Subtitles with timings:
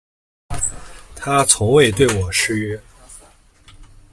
[1.15, 2.81] 他从未对我失约